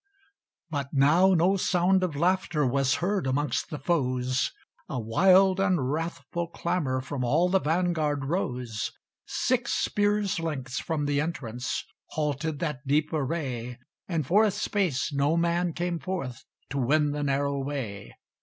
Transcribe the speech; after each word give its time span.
But 0.71 0.87
now 0.93 1.35
no 1.35 1.57
sound 1.57 2.01
of 2.01 2.15
laughter 2.15 2.65
Was 2.65 2.95
heard 2.95 3.27
amongst 3.27 3.69
the 3.69 3.77
foes. 3.77 4.51
A 4.89 4.99
wild 4.99 5.59
and 5.59 5.91
wrathful 5.91 6.47
clamour 6.47 7.01
From 7.01 7.23
all 7.23 7.49
the 7.49 7.59
vanguard 7.59 8.25
rose. 8.25 8.91
Six 9.27 9.71
spears' 9.73 10.39
lengths 10.39 10.79
from 10.79 11.05
the 11.05 11.21
entrance 11.21 11.85
Halted 12.07 12.57
that 12.57 12.87
deep 12.87 13.13
array, 13.13 13.77
And 14.07 14.25
for 14.25 14.43
a 14.43 14.49
space 14.49 15.13
no 15.13 15.37
man 15.37 15.71
came 15.71 15.99
forth 15.99 16.45
To 16.71 16.79
win 16.79 17.11
the 17.11 17.21
narrow 17.21 17.59
way. 17.59 18.13